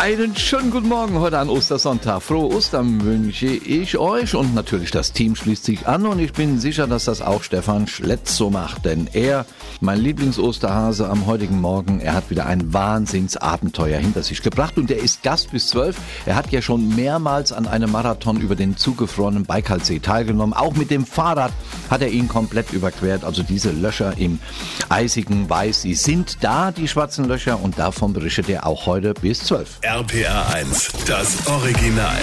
[0.00, 2.22] Einen schönen guten Morgen heute an Ostersonntag.
[2.22, 6.60] Frohe Ostern wünsche ich euch und natürlich das Team schließt sich an und ich bin
[6.60, 9.44] sicher, dass das auch Stefan Schletz so macht, denn er,
[9.80, 14.98] mein Lieblings-Osterhase am heutigen Morgen, er hat wieder ein Wahnsinnsabenteuer hinter sich gebracht und er
[14.98, 15.96] ist Gast bis zwölf.
[16.26, 20.54] Er hat ja schon mehrmals an einem Marathon über den zugefrorenen Baikalsee teilgenommen.
[20.54, 21.52] Auch mit dem Fahrrad
[21.90, 23.24] hat er ihn komplett überquert.
[23.24, 24.38] Also diese Löcher im
[24.90, 29.40] eisigen Weiß, sie sind da, die schwarzen Löcher und davon berichtet er auch heute bis
[29.40, 29.80] zwölf.
[29.88, 32.20] RPR 1, das Original.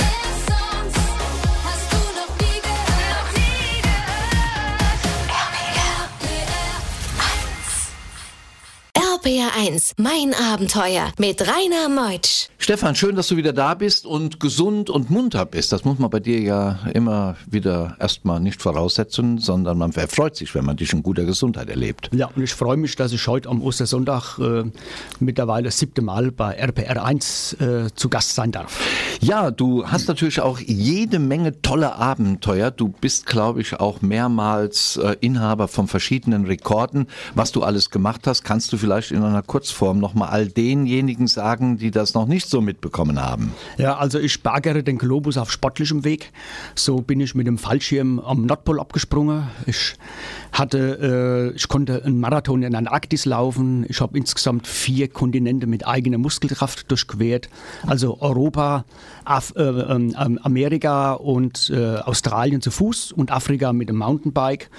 [9.58, 12.50] 1, mein Abenteuer mit Rainer Meutsch.
[12.58, 15.72] Stefan, schön, dass du wieder da bist und gesund und munter bist.
[15.72, 20.55] Das muss man bei dir ja immer wieder erstmal nicht voraussetzen, sondern man erfreut sich,
[20.55, 22.09] wenn man dich in guter Gesundheit erlebt.
[22.12, 24.64] Ja, und ich freue mich, dass ich heute am Ostersonntag äh,
[25.20, 28.81] mittlerweile das siebte Mal bei RPR 1 äh, zu Gast sein darf.
[29.22, 32.72] Ja, du hast natürlich auch jede Menge tolle Abenteuer.
[32.72, 37.08] Du bist, glaube ich, auch mehrmals äh, Inhaber von verschiedenen Rekorden.
[37.36, 41.78] Was du alles gemacht hast, kannst du vielleicht in einer Kurzform nochmal all denjenigen sagen,
[41.78, 43.53] die das noch nicht so mitbekommen haben.
[43.78, 46.34] Ja, also ich bergere den Globus auf sportlichem Weg.
[46.75, 49.47] So bin ich mit dem Fallschirm am Nordpol abgesprungen.
[49.66, 49.95] Ich
[50.52, 53.86] hatte, äh, ich konnte einen Marathon in Antarktis laufen.
[53.88, 57.47] Ich habe insgesamt vier Kontinente mit eigener Muskelkraft durchquert.
[57.88, 58.84] Also Europa,
[59.23, 64.69] Af äh, ähm, Amerika und äh, Australien zu Fuß und Afrika mit dem Mountainbike.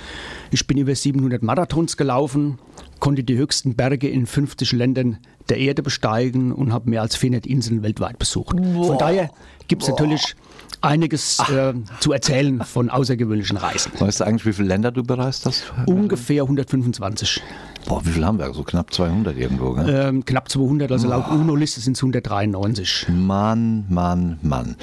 [0.50, 2.58] Ich bin über 700 Marathons gelaufen,
[3.00, 7.46] konnte die höchsten Berge in 50 Ländern der Erde besteigen und habe mehr als 400
[7.46, 8.56] Inseln weltweit besucht.
[8.58, 9.30] Von daher
[9.68, 10.34] gibt es natürlich
[10.80, 13.92] einiges äh, zu erzählen von außergewöhnlichen Reisen.
[13.98, 15.72] Weißt du eigentlich, wie viele Länder du bereist hast?
[15.86, 17.42] Ungefähr 125.
[17.86, 18.52] Boah, wie viel haben wir?
[18.52, 19.88] So knapp 200 irgendwo, gell?
[19.88, 23.06] Ähm, knapp 200, also laut UNO-Liste sind es 193.
[23.08, 24.76] Mann, Mann, Mann.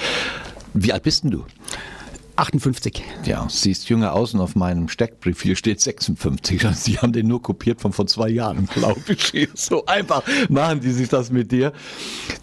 [0.74, 1.46] Wie alt bist denn du?
[2.36, 3.04] 58.
[3.26, 6.66] Ja, siehst jünger aus und auf meinem Steckbrief hier steht 56.
[6.66, 9.50] Also die haben den nur kopiert von vor zwei Jahren, glaube ich.
[9.56, 11.74] So einfach machen die sich das mit dir.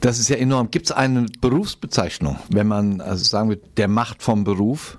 [0.00, 0.70] Das ist ja enorm.
[0.70, 4.98] Gibt es eine Berufsbezeichnung, wenn man also sagen wir, der macht vom Beruf?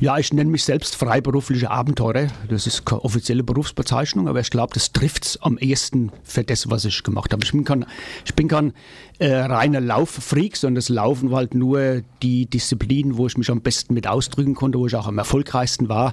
[0.00, 2.28] Ja, ich nenne mich selbst freiberuflicher Abenteurer.
[2.48, 6.70] Das ist keine offizielle Berufsbezeichnung, aber ich glaube, das trifft es am ehesten für das,
[6.70, 7.44] was ich gemacht habe.
[7.44, 7.84] Ich bin kein,
[8.24, 8.74] ich bin kein
[9.18, 13.60] äh, reiner Lauffreak, sondern das Laufen war halt nur die Disziplin, wo ich mich am
[13.60, 16.12] besten mit ausdrücken konnte, wo ich auch am erfolgreichsten war.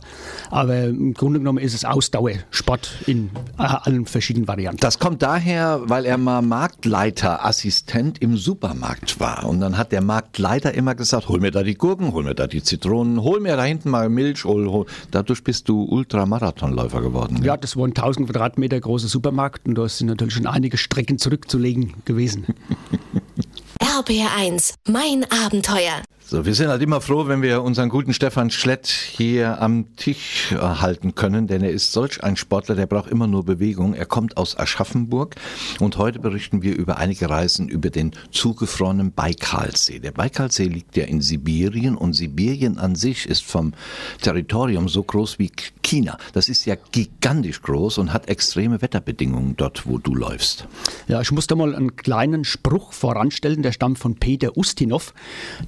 [0.50, 3.29] Aber im Grunde genommen ist es Ausdauersport in
[3.59, 4.79] äh, allen verschiedenen Varianten.
[4.79, 9.46] Das kommt daher, weil er mal Marktleiterassistent im Supermarkt war.
[9.46, 12.47] Und dann hat der Marktleiter immer gesagt, hol mir da die Gurken, hol mir da
[12.47, 14.85] die Zitronen, hol mir da hinten mal Milch, hol, hol.
[15.11, 17.41] Dadurch bist du Ultramarathonläufer geworden.
[17.43, 21.17] Ja, das war ein 1000 Quadratmeter großer Supermarkt und da sind natürlich schon einige Strecken
[21.17, 22.45] zurückzulegen gewesen.
[23.99, 26.01] RPR 1, mein Abenteuer.
[26.27, 30.53] So, wir sind halt immer froh, wenn wir unseren guten Stefan Schlett hier am Tisch
[30.53, 33.93] äh, halten können, denn er ist solch ein Sportler, der braucht immer nur Bewegung.
[33.93, 35.35] Er kommt aus Aschaffenburg
[35.79, 39.99] und heute berichten wir über einige Reisen über den zugefrorenen Baikalsee.
[39.99, 43.73] Der Baikalsee liegt ja in Sibirien und Sibirien an sich ist vom
[44.19, 45.51] Territorium so groß wie
[45.83, 46.17] China.
[46.33, 50.67] Das ist ja gigantisch groß und hat extreme Wetterbedingungen dort, wo du läufst.
[51.07, 55.13] Ja, ich muss da mal einen kleinen Spruch voranstellen, der stammt von Peter Ustinov.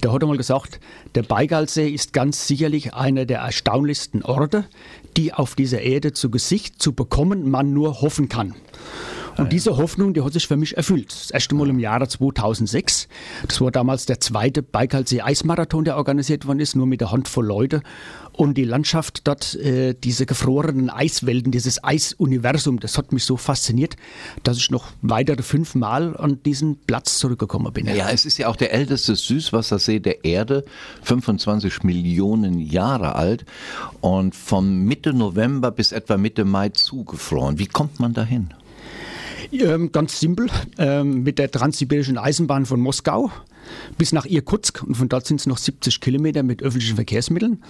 [0.02, 0.47] Der hat einmal gesagt,
[1.16, 4.66] der Baikalsee ist ganz sicherlich einer der erstaunlichsten Orte,
[5.16, 8.56] die auf dieser Erde zu Gesicht zu bekommen man nur hoffen kann.
[9.38, 11.12] Und diese Hoffnung, die hat sich für mich erfüllt.
[11.12, 13.08] Das erste Mal im Jahre 2006.
[13.48, 17.82] Das war damals der zweite Baikalsee-Eismarathon, der organisiert worden ist, nur mit einer Handvoll Leute.
[18.32, 23.96] Und die Landschaft dort, äh, diese gefrorenen Eiswelten, dieses Eisuniversum, das hat mich so fasziniert,
[24.44, 27.88] dass ich noch weitere fünfmal an diesen Platz zurückgekommen bin.
[27.88, 30.66] Ja, es ist ja auch der älteste Süßwassersee der Erde,
[31.02, 33.46] 25 Millionen Jahre alt
[34.02, 37.58] und von Mitte November bis etwa Mitte Mai zugefroren.
[37.58, 38.54] Wie kommt man dahin?
[39.52, 40.48] Ähm, ganz simpel,
[40.78, 43.32] ähm, mit der transsibirischen Eisenbahn von Moskau
[43.98, 47.62] bis nach Irkutsk und von dort sind es noch 70 Kilometer mit öffentlichen Verkehrsmitteln.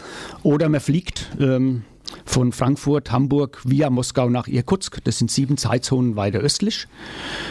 [0.44, 1.84] Oder man fliegt ähm,
[2.26, 5.04] von Frankfurt, Hamburg via Moskau nach Irkutsk.
[5.04, 6.88] Das sind sieben Zeitzonen weiter östlich.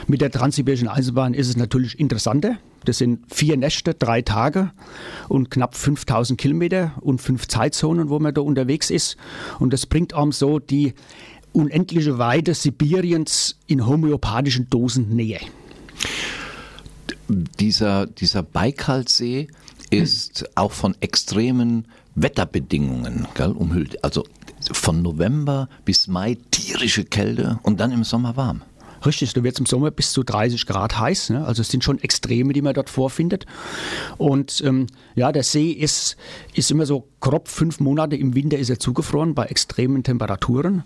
[0.06, 2.56] Mit der transsibirischen Eisenbahn ist es natürlich interessanter.
[2.84, 4.70] Das sind vier Nächte, drei Tage
[5.28, 9.16] und knapp 5000 Kilometer und fünf Zeitzonen, wo man da unterwegs ist.
[9.58, 10.94] Und das bringt einem so die
[11.56, 15.40] unendliche Weite Sibiriens in homöopathischen Dosen näher.
[17.28, 19.48] Dieser, dieser Baikalsee
[19.90, 24.04] ist auch von extremen Wetterbedingungen gell, umhüllt.
[24.04, 24.24] Also
[24.70, 28.62] von November bis Mai tierische Kälte und dann im Sommer warm.
[29.04, 31.30] Richtig, da wird es im Sommer bis zu 30 Grad heiß.
[31.30, 31.44] Ne?
[31.44, 33.46] Also es sind schon Extreme, die man dort vorfindet.
[34.18, 36.16] Und ähm, ja, der See ist,
[36.54, 40.82] ist immer so grob fünf Monate im Winter ist er zugefroren bei extremen Temperaturen.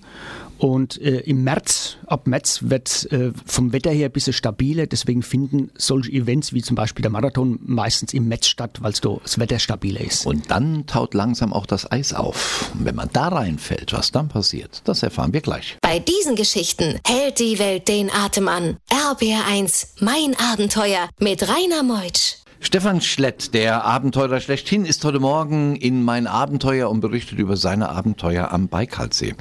[0.61, 4.87] Und äh, im März, ab März wird äh, vom Wetter her ein bisschen stabiler.
[4.87, 9.39] Deswegen finden solche Events wie zum Beispiel der Marathon meistens im März statt, weil das
[9.39, 10.27] Wetter stabiler ist.
[10.27, 12.71] Und dann taut langsam auch das Eis auf.
[12.75, 15.79] Und wenn man da reinfällt, was dann passiert, das erfahren wir gleich.
[15.81, 18.77] Bei diesen Geschichten hält die Welt den Atem an.
[18.91, 22.37] RBR1, mein Abenteuer mit Rainer Meutsch.
[22.63, 27.89] Stefan Schlett, der Abenteurer schlechthin, ist heute Morgen in mein Abenteuer und berichtet über seine
[27.89, 29.35] Abenteuer am Baikalsee.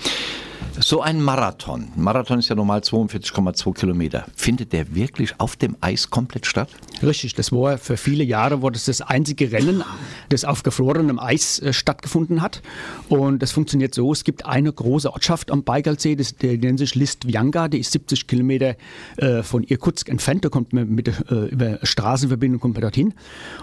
[0.81, 6.09] So ein Marathon, Marathon ist ja normal 42,2 Kilometer, findet der wirklich auf dem Eis
[6.09, 6.69] komplett statt?
[7.03, 9.83] Richtig, das war für viele Jahre war das, das einzige Rennen,
[10.29, 12.61] das auf gefrorenem Eis äh, stattgefunden hat.
[13.09, 16.95] Und das funktioniert so, es gibt eine große Ortschaft am Baikalsee, das, der nennt sich
[16.95, 18.77] Listvianga, die ist 70 Kilometer
[19.17, 23.13] äh, von Irkutsk entfernt, da kommt man mit äh, über Straßenverbindung kommt man dorthin.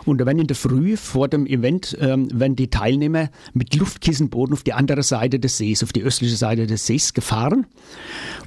[0.05, 4.53] Und da werden in der Früh vor dem Event ähm, werden die Teilnehmer mit Luftkissenboden
[4.53, 7.67] auf die andere Seite des Sees, auf die östliche Seite des Sees gefahren.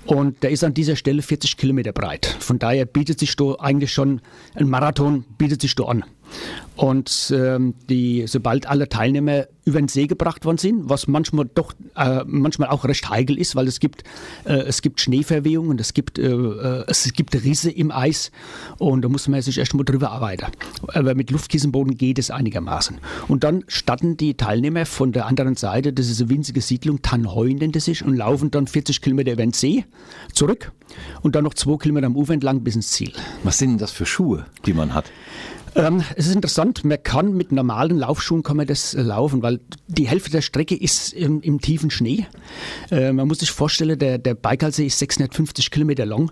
[0.05, 2.35] Und der ist an dieser Stelle 40 Kilometer breit.
[2.39, 4.21] Von daher bietet sich eigentlich schon
[4.55, 6.03] ein Marathon bietet sich an.
[6.75, 11.73] Und ähm, die, sobald alle Teilnehmer über den See gebracht worden sind, was manchmal doch
[11.95, 14.03] äh, manchmal auch recht heikel ist, weil es gibt
[14.45, 18.31] äh, es gibt Schneeverwehungen, es gibt äh, äh es gibt Risse im Eis
[18.77, 20.47] und da muss man sich erst mal drüber arbeiten.
[20.87, 22.99] Aber mit Luftkissenboden geht es einigermaßen.
[23.27, 27.57] Und dann starten die Teilnehmer von der anderen Seite, das ist eine winzige Siedlung, Tannheuen
[27.57, 29.85] nennt es sich, und laufen dann 40 Kilometer über den See
[30.33, 30.71] zurück
[31.21, 33.11] und dann noch zwei Kilometer am Ufer entlang bis ins Ziel.
[33.43, 35.11] Was sind denn das für Schuhe, die man hat?
[35.75, 39.59] Ähm, es ist interessant, man kann mit normalen Laufschuhen kann man das äh, laufen, weil
[39.87, 42.25] die Hälfte der Strecke ist im, im tiefen Schnee.
[42.91, 46.31] Äh, man muss sich vorstellen, der, der Baikalsee ist 650 Kilometer lang,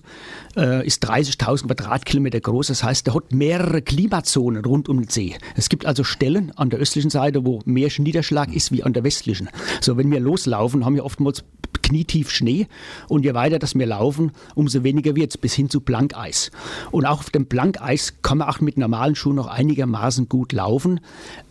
[0.55, 2.67] äh, ist 30.000 Quadratkilometer groß.
[2.67, 5.35] Das heißt, der hat mehrere Klimazonen rund um den See.
[5.55, 9.03] Es gibt also Stellen an der östlichen Seite, wo mehr Niederschlag ist wie an der
[9.03, 9.49] westlichen.
[9.81, 11.43] So, wenn wir loslaufen, haben wir oftmals
[11.87, 12.67] knietief Schnee
[13.07, 16.51] und je weiter das wir laufen, umso weniger wird es bis hin zu Blankeis.
[16.91, 20.99] Und auch auf dem Blankeis kann man auch mit normalen Schuhen noch einigermaßen gut laufen.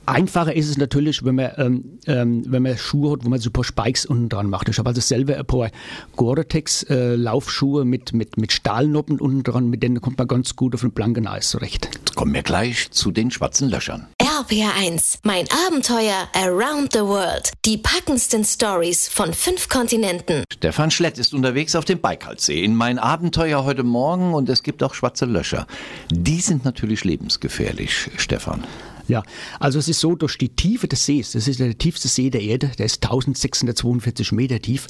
[0.07, 3.51] Einfacher ist es natürlich, wenn man, ähm, ähm, wenn man Schuhe hat, wo man so
[3.51, 4.69] ein paar Spikes unten dran macht.
[4.69, 5.71] Ich habe also selber ein paar
[6.15, 10.83] Gore-Tex-Laufschuhe äh, mit, mit, mit Stahlnoppen unten dran, mit denen kommt man ganz gut auf
[10.83, 11.89] dem blanken Eis zurecht.
[11.93, 14.07] Jetzt kommen wir gleich zu den schwarzen Löchern.
[14.23, 17.53] RPR1, mein Abenteuer Around the World.
[17.65, 20.45] Die packendsten Stories von fünf Kontinenten.
[20.53, 24.83] Stefan Schlett ist unterwegs auf dem Baikalsee in mein Abenteuer heute Morgen und es gibt
[24.83, 25.67] auch schwarze Löcher.
[26.11, 28.65] Die sind natürlich lebensgefährlich, Stefan.
[29.09, 29.23] Ja,
[29.61, 32.43] also es ist so, durch die Tiefe des Sees, das ist der tiefste See der
[32.43, 34.87] Erde, der ist 1642 Meter tief,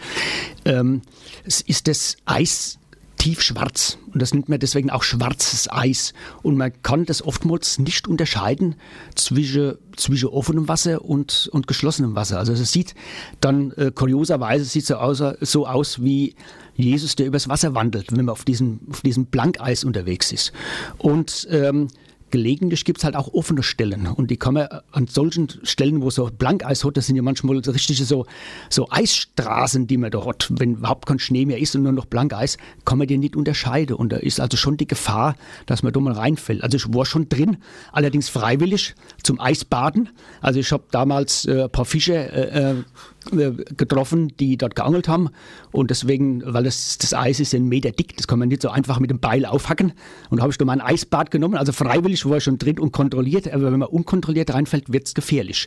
[0.65, 1.03] ähm,
[1.45, 2.79] ist das Eis
[3.19, 3.99] tiefschwarz.
[4.13, 6.13] Und das nennt man deswegen auch schwarzes Eis.
[6.43, 8.77] Und man kann das oftmals nicht unterscheiden
[9.15, 12.39] zwischen, zwischen offenem Wasser und, und geschlossenem Wasser.
[12.39, 12.95] Also es sieht
[13.41, 16.35] dann äh, kurioserweise sieht so aus, so aus wie
[16.77, 20.53] Jesus, der übers Wasser wandelt, wenn man auf diesem, auf diesem Blankeis unterwegs ist.
[20.99, 21.89] Und ähm,
[22.31, 24.07] gelegentlich gibt es halt auch offene Stellen.
[24.07, 27.63] Und die kann man an solchen Stellen, wo so Blankeis hat, das sind ja manchmal
[27.65, 28.27] so richtige so,
[28.69, 30.49] so Eisstraßen, die man da hat.
[30.51, 33.97] Wenn überhaupt kein Schnee mehr ist und nur noch Blankeis, kann man die nicht unterscheiden.
[33.97, 35.37] Und da ist also schon die Gefahr,
[35.67, 36.63] dass man da mal reinfällt.
[36.63, 37.59] Also ich war schon drin,
[37.93, 40.11] allerdings freiwillig zum Eisbaden.
[40.41, 42.83] Also ich habe damals äh, ein paar Fische äh, äh äh,
[43.31, 45.31] getroffen, die dort geangelt haben.
[45.73, 48.69] Und deswegen, weil das, das Eis ist ein Meter dick, das kann man nicht so
[48.69, 49.93] einfach mit dem Beil aufhacken.
[50.31, 51.57] Und da habe ich da mal ein Eisbad genommen.
[51.57, 53.53] Also freiwillig war ich schon drin und kontrolliert.
[53.53, 55.67] Aber wenn man unkontrolliert reinfällt, wird es gefährlich.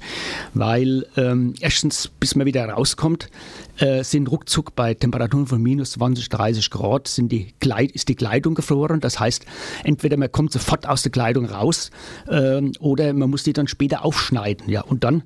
[0.53, 3.29] Weil ähm, erstens, bis man wieder rauskommt,
[3.79, 8.15] äh, sind ruckzuck bei Temperaturen von minus 20, 30 Grad sind die Kleid, ist die
[8.15, 8.99] Kleidung gefroren.
[8.99, 9.45] Das heißt,
[9.83, 11.91] entweder man kommt sofort aus der Kleidung raus
[12.27, 14.69] äh, oder man muss die dann später aufschneiden.
[14.69, 15.23] Ja, und dann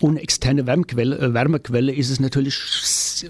[0.00, 2.56] ohne externe Wärmequelle, äh, Wärmequelle ist es natürlich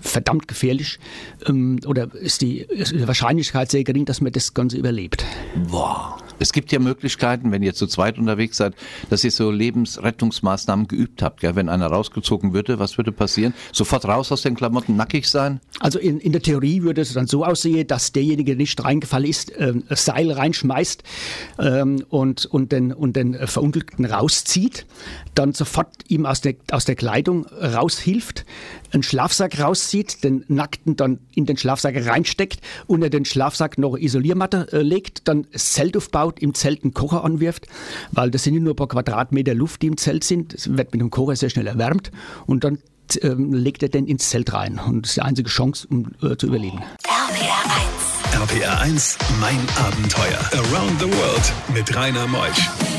[0.00, 0.98] verdammt gefährlich
[1.46, 5.24] ähm, oder ist die, ist die Wahrscheinlichkeit sehr gering, dass man das Ganze überlebt.
[5.68, 6.18] Boah.
[6.38, 8.74] Es gibt ja Möglichkeiten, wenn ihr zu zweit unterwegs seid,
[9.10, 11.40] dass ihr so Lebensrettungsmaßnahmen geübt habt.
[11.40, 11.56] Gell?
[11.56, 13.54] Wenn einer rausgezogen würde, was würde passieren?
[13.72, 15.60] Sofort raus aus den Klamotten, nackig sein?
[15.80, 19.28] Also in, in der Theorie würde es dann so aussehen, dass derjenige, der nicht reingefallen
[19.28, 21.02] ist, äh, Seil reinschmeißt
[21.58, 24.86] ähm, und, und, den, und den Verunglückten rauszieht,
[25.34, 28.44] dann sofort ihm aus der, aus der Kleidung raushilft,
[28.92, 34.68] einen Schlafsack rauszieht, den Nackten dann in den Schlafsack reinsteckt, unter den Schlafsack noch Isoliermatte
[34.72, 37.66] äh, legt, dann Zelt aufbaut, im Zelt einen Kocher anwirft,
[38.12, 40.54] weil das sind nur ein paar Quadratmeter Luft, die im Zelt sind.
[40.54, 42.10] Es wird mit dem Kocher sehr schnell erwärmt
[42.46, 42.78] und dann
[43.22, 44.78] ähm, legt er den ins Zelt rein.
[44.84, 46.82] Und das ist die einzige Chance, um äh, zu überleben.
[47.04, 48.60] RPR 1.
[48.60, 50.40] RPR 1, mein Abenteuer.
[50.52, 52.95] Around the World mit Rainer Meusch.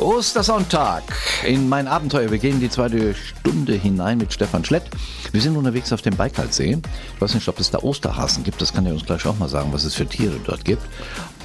[0.00, 1.02] Ostersonntag
[1.44, 2.30] in mein Abenteuer.
[2.30, 4.84] Wir gehen die zweite Stunde hinein mit Stefan Schlett.
[5.32, 6.78] Wir sind unterwegs auf dem Baikalsee.
[7.14, 8.60] Ich weiß nicht, ob es da Osterhasen gibt.
[8.62, 10.82] Das kann er uns gleich auch mal sagen, was es für Tiere dort gibt.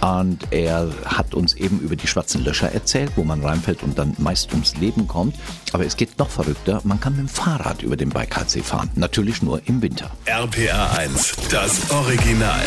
[0.02, 4.16] Und er hat uns eben über die schwarzen Löcher erzählt, wo man reinfällt und dann
[4.18, 5.36] meist ums Leben kommt.
[5.74, 6.82] Aber es geht noch verrückter.
[6.84, 8.90] Man kann mit dem Fahrrad über den Baikalsee fahren.
[8.96, 10.12] Natürlich nur im Winter.
[10.26, 12.64] RPR 1, das Original.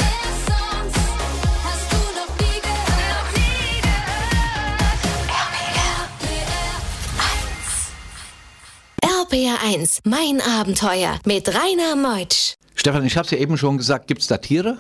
[9.31, 12.55] RPR 1, mein Abenteuer mit Rainer Meutsch.
[12.75, 14.79] Stefan, ich habe es ja eben schon gesagt, gibt es da Tiere?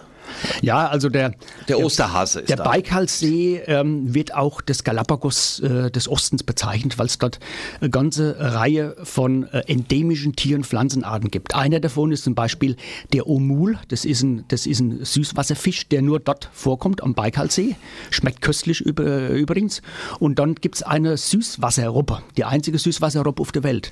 [0.63, 1.35] Ja, also der,
[1.69, 2.65] der Osterhase ist Der da.
[2.65, 7.39] Baikalsee ähm, wird auch des Galapagos äh, des Ostens bezeichnet, weil es dort
[7.81, 11.55] eine ganze Reihe von äh, endemischen Tier- und Pflanzenarten gibt.
[11.55, 12.77] Einer davon ist zum Beispiel
[13.13, 13.79] der Omul.
[13.89, 17.77] Das ist ein, das ist ein Süßwasserfisch, der nur dort vorkommt, am Baikalsee.
[18.11, 19.83] Schmeckt köstlich über, übrigens.
[20.19, 23.91] Und dann gibt es eine Süßwasserrobbe, die einzige Süßwasserrobbe auf der Welt.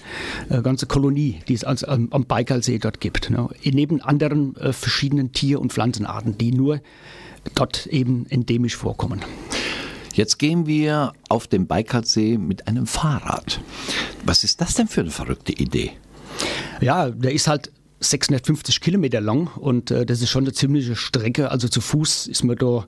[0.49, 3.31] Eine ganze Kolonie, die es also am, am Baikalsee dort gibt.
[3.31, 3.49] Ne?
[3.65, 6.81] Neben anderen äh, verschiedenen Tier- und Pflanzenarten, die nur
[7.55, 9.21] dort eben endemisch vorkommen.
[10.15, 13.61] Jetzt gehen wir auf den Baikalsee mit einem Fahrrad.
[14.25, 15.93] Was ist das denn für eine verrückte Idee?
[16.81, 21.51] Ja, der ist halt 650 Kilometer lang und äh, das ist schon eine ziemliche Strecke.
[21.51, 22.85] Also zu Fuß ist mir da,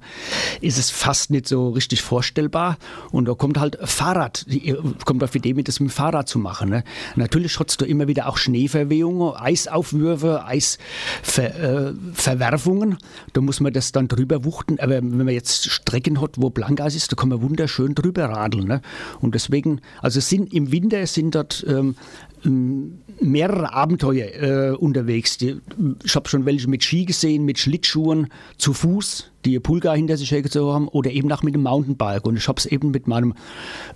[0.61, 2.77] ist es fast nicht so richtig vorstellbar.
[3.11, 6.29] Und da kommt halt Fahrrad, die, kommt auf die Idee mit, das mit dem Fahrrad
[6.29, 6.69] zu machen.
[6.69, 6.85] Ne?
[7.17, 12.93] Natürlich hat es da immer wieder auch Schneeverwehungen, Eisaufwürfe, Eisverwerfungen.
[12.93, 12.97] Äh,
[13.33, 14.79] da muss man das dann drüber wuchten.
[14.79, 18.67] Aber wenn man jetzt Strecken hat, wo Blankeis ist, da kann man wunderschön drüber radeln.
[18.67, 18.83] Ne?
[19.21, 21.97] Und deswegen, also sind im Winter sind dort ähm,
[22.45, 25.39] mehrere Abenteuer äh, unterwegs.
[25.41, 30.17] Ich habe schon welche mit Ski gesehen, mit Schlittschuhen, zu Fuß, die ihr Pulga hinter
[30.17, 32.27] sich hergezogen haben, oder eben auch mit dem Mountainbike.
[32.27, 33.35] Und ich habe es eben mit meinem,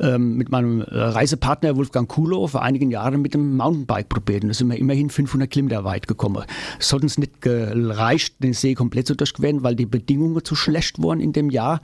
[0.01, 4.43] ähm, mit meinem Reisepartner Wolfgang Kulo vor einigen Jahren mit dem Mountainbike probiert.
[4.43, 6.45] Und da sind wir immerhin 500 Kilometer weit gekommen.
[6.79, 11.03] Es hat uns nicht gereicht, den See komplett zu durchqueren, weil die Bedingungen zu schlecht
[11.03, 11.81] waren in dem Jahr.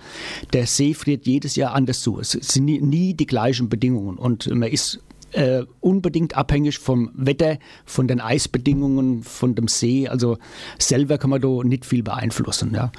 [0.53, 2.19] Der See friert jedes Jahr anders zu.
[2.21, 4.17] Es sind nie, nie die gleichen Bedingungen.
[4.17, 5.01] Und man ist
[5.33, 10.09] äh, unbedingt abhängig vom Wetter, von den Eisbedingungen, von dem See.
[10.09, 10.39] Also
[10.79, 12.73] selber kann man da nicht viel beeinflussen.
[12.75, 12.93] Ja.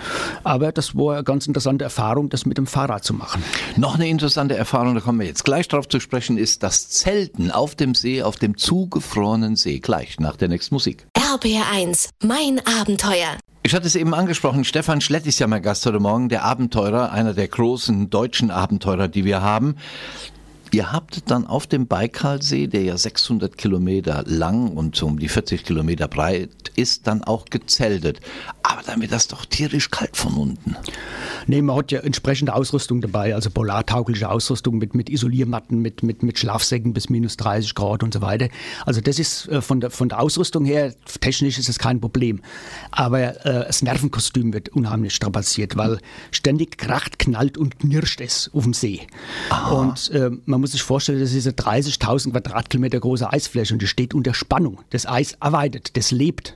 [0.44, 3.44] Aber das war eine ganz interessante Erfahrung, das mit dem Fahrrad zu machen.
[3.78, 7.52] Noch eine interessante Erfahrung, da kommen wir jetzt gleich drauf zu sprechen, ist das Zelten
[7.52, 9.80] auf dem See, auf dem zugefrorenen See.
[9.80, 11.08] Gleich nach der nächsten Musik.
[11.18, 13.38] RBR1, mein Abenteuer.
[13.62, 17.12] Ich hatte es eben angesprochen, Stefan Schlett ist ja mein Gast heute Morgen, der Abenteurer,
[17.12, 19.76] einer der großen deutschen Abenteurer, die wir haben.
[20.72, 25.64] Ihr habt dann auf dem Baikalsee, der ja 600 Kilometer lang und um die 40
[25.64, 28.20] Kilometer breit ist, dann auch gezeltet.
[28.62, 30.76] Aber dann wird das doch tierisch kalt von unten.
[31.48, 36.22] Nee, man hat ja entsprechende Ausrüstung dabei, also polartaugliche Ausrüstung mit, mit Isoliermatten, mit, mit,
[36.22, 38.50] mit Schlafsäcken bis minus 30 Grad und so weiter.
[38.86, 42.42] Also das ist äh, von der, von der Ausrüstung her, technisch ist es kein Problem.
[42.92, 46.00] Aber äh, das Nervenkostüm wird unheimlich strapaziert, weil
[46.30, 49.08] ständig kracht, knallt und knirscht es auf dem See.
[49.50, 49.72] Aha.
[49.72, 53.88] Und äh, man muss sich vorstellen, das ist eine 30.000 Quadratkilometer große Eisfläche und die
[53.88, 54.80] steht unter Spannung.
[54.90, 56.56] Das Eis arbeitet, das lebt.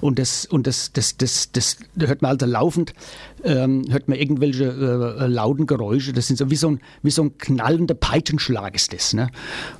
[0.00, 2.94] Und das, und das, das, das, das hört man also laufend,
[3.44, 6.12] ähm, hört man irgendwelche äh, lauten Geräusche.
[6.12, 9.12] Das sind so wie so ein, wie so ein knallender Peitschenschlag ist das.
[9.12, 9.30] Ne?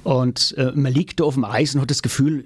[0.03, 2.45] Und äh, man liegt da auf dem Eis und hat das Gefühl,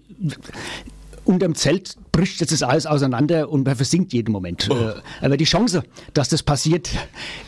[1.29, 4.69] unterm Zelt bricht jetzt das alles auseinander und man versinkt jeden Moment.
[4.71, 4.75] Oh.
[4.75, 6.91] Äh, aber die Chance, dass das passiert,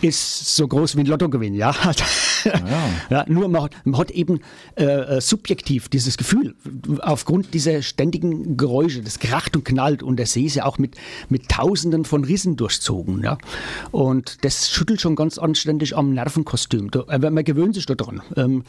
[0.02, 1.54] ist so groß wie ein Lottogewinn.
[1.54, 1.75] Ja?
[2.44, 2.52] ja.
[3.08, 4.40] ja nur man hat, man hat eben
[4.76, 6.54] äh, äh, subjektiv dieses Gefühl,
[7.00, 10.96] aufgrund dieser ständigen Geräusche, das kracht und knallt und der See ist ja auch mit,
[11.30, 13.25] mit Tausenden von Rissen durchzogen.
[13.25, 13.38] Ja?
[13.90, 16.90] Und das schüttelt schon ganz anständig am Nervenkostüm.
[17.08, 18.20] Aber man gewöhnt sich daran.
[18.37, 18.62] Ähm,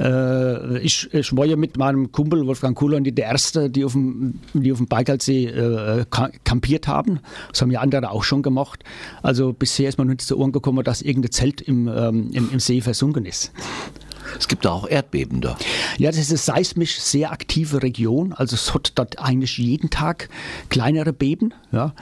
[0.00, 4.40] äh, ich, ich war ja mit meinem Kumpel Wolfgang Kuhler die Erste, die auf dem,
[4.62, 6.04] die auf dem Baikalsee äh,
[6.44, 7.20] kampiert haben.
[7.50, 8.84] Das haben ja andere auch schon gemacht.
[9.22, 12.60] Also bisher ist man nicht zu Ohren gekommen, dass irgendein Zelt im, ähm, im, im
[12.60, 13.52] See versunken ist.
[14.38, 15.56] Es gibt da auch Erdbeben da.
[15.98, 18.32] Ja, das ist eine seismisch sehr aktive Region.
[18.32, 20.28] Also es hat dort eigentlich jeden Tag
[20.68, 21.54] kleinere Beben.
[21.72, 21.94] Ja.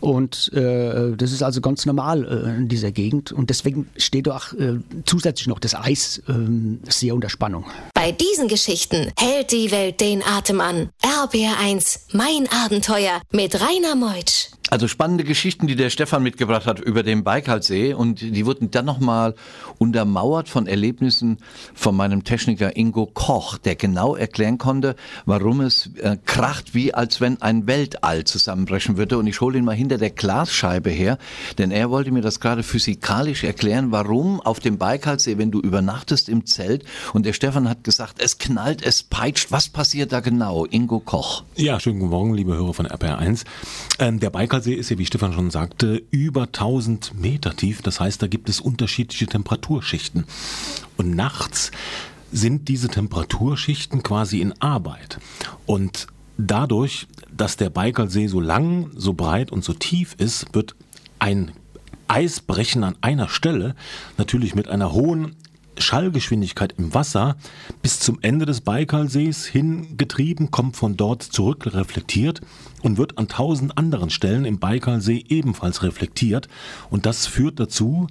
[0.00, 3.32] Und äh, das ist also ganz normal äh, in dieser Gegend.
[3.32, 7.64] Und deswegen steht auch äh, zusätzlich noch das Eis ähm, sehr unter Spannung.
[7.94, 10.90] Bei diesen Geschichten hält die Welt den Atem an.
[11.02, 14.48] RBR1, mein Abenteuer mit Rainer Meutsch.
[14.68, 18.84] Also spannende Geschichten, die der Stefan mitgebracht hat über den Baikalsee und die wurden dann
[18.84, 19.36] nochmal
[19.78, 21.38] untermauert von Erlebnissen
[21.72, 27.20] von meinem Techniker Ingo Koch, der genau erklären konnte, warum es äh, kracht, wie als
[27.20, 29.18] wenn ein Weltall zusammenbrechen würde.
[29.18, 31.18] Und ich hole ihn mal hinter der Glasscheibe her,
[31.58, 36.28] denn er wollte mir das gerade physikalisch erklären, warum auf dem Baikalsee, wenn du übernachtest
[36.28, 40.64] im Zelt und der Stefan hat gesagt, es knallt, es peitscht, was passiert da genau?
[40.64, 41.44] Ingo Koch.
[41.54, 43.44] Ja, schönen guten Morgen, liebe Hörer von RPR1.
[44.00, 47.82] Ähm, der Baikalsee Baikalsee ist ja, wie Stefan schon sagte, über 1000 Meter tief.
[47.82, 50.24] Das heißt, da gibt es unterschiedliche Temperaturschichten.
[50.96, 51.72] Und nachts
[52.32, 55.18] sind diese Temperaturschichten quasi in Arbeit.
[55.66, 56.06] Und
[56.38, 60.74] dadurch, dass der Baikalsee so lang, so breit und so tief ist, wird
[61.18, 61.52] ein
[62.08, 63.74] Eisbrechen an einer Stelle
[64.16, 65.36] natürlich mit einer hohen
[65.78, 67.36] Schallgeschwindigkeit im Wasser
[67.82, 72.40] bis zum Ende des Baikalsees hingetrieben, kommt von dort zurück reflektiert
[72.82, 76.48] und wird an tausend anderen Stellen im Baikalsee ebenfalls reflektiert.
[76.90, 78.06] Und das führt dazu,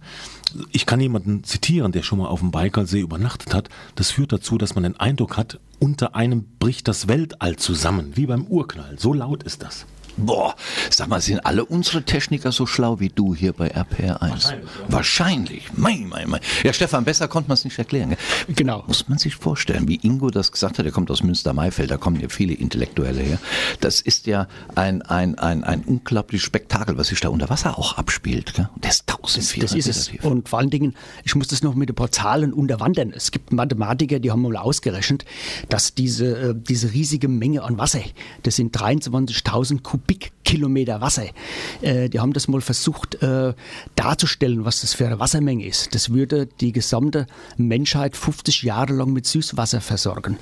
[0.71, 4.57] ich kann jemanden zitieren, der schon mal auf dem Baikalsee übernachtet hat, das führt dazu,
[4.57, 8.95] dass man den Eindruck hat, unter einem bricht das Weltall zusammen, wie beim Urknall.
[8.97, 9.85] So laut ist das.
[10.17, 10.55] Boah,
[10.89, 14.19] sag mal, sind alle unsere Techniker so schlau wie du hier bei RPR1?
[14.21, 14.69] Wahrscheinlich.
[14.79, 14.85] Ja.
[14.87, 15.63] Wahrscheinlich.
[15.75, 16.41] Mein, mein, mein.
[16.63, 18.09] Ja, Stefan, besser konnte man es nicht erklären.
[18.09, 18.55] Gell?
[18.55, 18.83] Genau.
[18.87, 22.19] Muss man sich vorstellen, wie Ingo das gesagt hat, er kommt aus Münster-Maifeld, da kommen
[22.19, 23.39] ja viele Intellektuelle her.
[23.81, 27.97] Das ist ja ein, ein, ein, ein unglaublich Spektakel, was sich da unter Wasser auch
[27.97, 28.53] abspielt.
[28.53, 28.69] Gell?
[28.79, 30.05] Das ist 1400 Das ist es.
[30.07, 30.23] Tief.
[30.23, 30.95] Und vor allen Dingen,
[31.25, 33.11] ich muss das noch mit ein paar Zahlen unterwandern.
[33.13, 35.25] Es gibt Mathematiker, die haben mal ausgerechnet,
[35.67, 37.99] dass diese, äh, diese riesige Menge an Wasser,
[38.43, 41.25] das sind 23.000 Kubik Kubikkilometer Wasser.
[41.81, 43.53] Äh, die haben das mal versucht äh,
[43.95, 45.95] darzustellen, was das für eine Wassermenge ist.
[45.95, 50.37] Das würde die gesamte Menschheit 50 Jahre lang mit Süßwasser versorgen.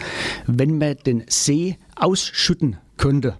[0.45, 3.37] Wenn man den See ausschütten könnte,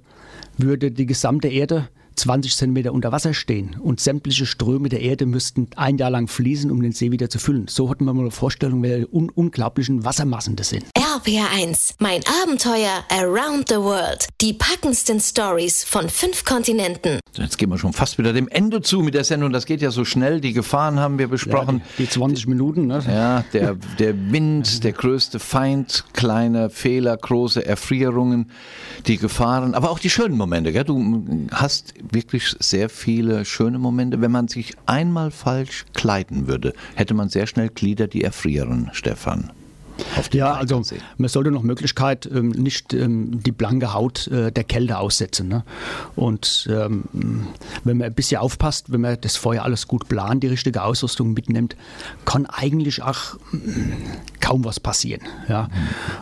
[0.57, 5.67] würde die gesamte Erde 20 Zentimeter unter Wasser stehen und sämtliche Ströme der Erde müssten
[5.75, 7.67] ein Jahr lang fließen, um den See wieder zu füllen.
[7.67, 10.85] So hatten wir mal eine Vorstellung, welche un unglaublichen Wassermassen das sind.
[11.13, 14.25] RPR1, mein Abenteuer Around the World.
[14.41, 17.19] Die packendsten Stories von fünf Kontinenten.
[17.33, 19.53] Jetzt gehen wir schon fast wieder dem Ende zu mit der Sendung.
[19.53, 20.41] Das geht ja so schnell.
[20.41, 21.83] Die Gefahren haben wir besprochen.
[21.85, 22.87] Ja, die, die, 20 Minuten.
[22.87, 23.03] Ne?
[23.07, 28.49] Ja, der, der Wind, der größte Feind, kleine Fehler, große Erfrierungen,
[29.05, 30.71] die Gefahren, aber auch die schönen Momente.
[30.71, 30.83] Gell?
[30.83, 34.19] Du hast wirklich sehr viele schöne Momente.
[34.19, 39.51] Wenn man sich einmal falsch kleiden würde, hätte man sehr schnell Glieder, die erfrieren, Stefan
[40.31, 40.81] ja, also
[41.17, 45.47] man sollte noch Möglichkeit ähm, nicht ähm, die blanke Haut äh, der Kälte aussetzen.
[45.47, 45.63] Ne?
[46.15, 47.03] Und ähm,
[47.83, 51.33] wenn man ein bisschen aufpasst, wenn man das Feuer alles gut plant, die richtige Ausrüstung
[51.33, 51.75] mitnimmt,
[52.25, 53.91] kann eigentlich auch mm,
[54.39, 55.21] kaum was passieren.
[55.47, 55.69] Ja?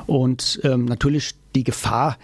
[0.08, 2.18] Und ähm, natürlich die Gefahr,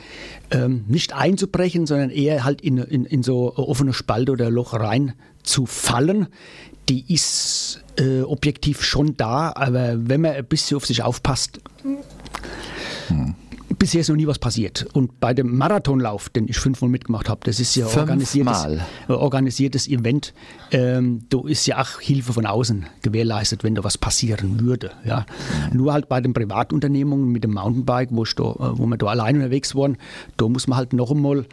[0.52, 5.14] ähm, nicht einzubrechen, sondern eher halt in, in, in so offene Spalte oder Loch rein
[5.44, 6.28] zu fallen,
[6.90, 11.60] die ist äh, objektiv schon da, aber wenn man ein bisschen auf sich aufpasst,
[13.08, 13.36] hm.
[13.78, 14.88] bisher ist noch nie was passiert.
[14.94, 18.66] Und bei dem Marathonlauf, den ich fünfmal mitgemacht habe, das ist ja organisiertes,
[19.08, 20.34] äh, organisiertes Event,
[20.72, 24.92] ähm, da ist ja auch Hilfe von außen gewährleistet, wenn da was passieren würde.
[25.04, 25.26] Ja.
[25.72, 25.78] Mhm.
[25.78, 29.36] Nur halt bei den Privatunternehmungen mit dem Mountainbike, wo, da, äh, wo wir da allein
[29.36, 29.98] unterwegs waren,
[30.38, 31.46] da muss man halt noch einmal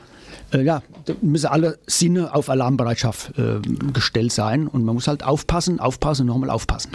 [0.52, 3.61] ja, da müssen alle Sinne auf Alarmbereitschaft äh,
[3.92, 6.90] gestellt sein und man muss halt aufpassen, aufpassen, nochmal aufpassen.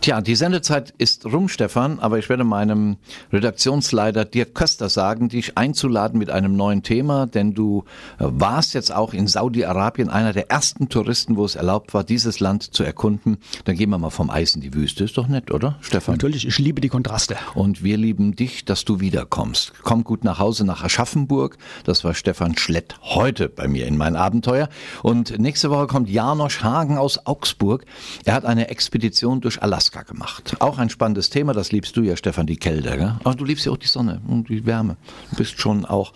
[0.00, 2.96] Tja, die Sendezeit ist rum, Stefan, aber ich werde meinem
[3.32, 7.82] Redaktionsleiter Dirk Köster sagen, dich einzuladen mit einem neuen Thema, denn du
[8.18, 12.38] äh, warst jetzt auch in Saudi-Arabien einer der ersten Touristen, wo es erlaubt war, dieses
[12.38, 13.38] Land zu erkunden.
[13.64, 15.02] Dann gehen wir mal vom Eis in die Wüste.
[15.02, 16.14] Ist doch nett, oder, Stefan?
[16.14, 17.36] Natürlich, ich liebe die Kontraste.
[17.54, 19.72] Und wir lieben dich, dass du wiederkommst.
[19.82, 21.58] Komm gut nach Hause nach Aschaffenburg.
[21.82, 24.68] Das war Stefan Schlett heute bei mir in mein Abenteuer.
[25.02, 27.86] Und nächste Woche kommt Janosch Hagen aus Augsburg.
[28.24, 30.56] Er hat eine Expedition durch Alaska Alaska gemacht.
[30.58, 32.96] Auch ein spannendes Thema, das liebst du ja, Stefan, die Kälte.
[32.96, 33.14] Gell?
[33.22, 34.96] Aber du liebst ja auch die Sonne und die Wärme.
[35.30, 36.12] Du bist schon auch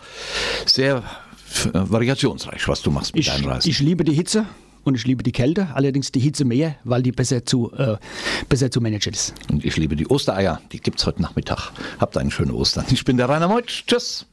[0.66, 3.68] sehr äh, variationsreich, was du machst mit ich, deinen Reisen.
[3.68, 4.46] Ich liebe die Hitze
[4.82, 7.96] und ich liebe die Kälte, allerdings die Hitze mehr, weil die besser zu, äh,
[8.48, 9.34] besser zu managen ist.
[9.50, 11.70] Und ich liebe die Ostereier, die gibt es heute Nachmittag.
[12.00, 12.86] Habt einen schönen Ostern.
[12.90, 13.84] Ich bin der Rainer Meutsch.
[13.86, 14.26] Tschüss.